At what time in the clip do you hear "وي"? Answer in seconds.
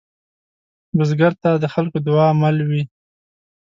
2.69-2.83